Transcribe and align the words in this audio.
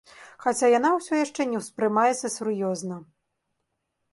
Хаця 0.43 0.69
яна 0.77 0.89
ўсё 0.95 1.19
яшчэ 1.25 1.41
не 1.51 1.61
ўспрымаецца 1.61 2.33
сур'ёзна. 2.37 2.97